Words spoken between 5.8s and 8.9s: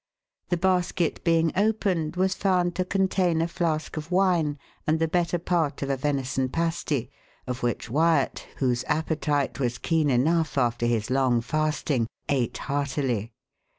of a venison pasty, of which Wyat, whose